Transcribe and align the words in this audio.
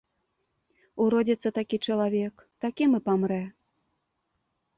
Уродзіцца 1.05 1.49
такі 1.59 1.77
чалавек, 1.89 2.35
такім 2.67 2.89
і 3.01 3.01
памрэ. 3.11 3.39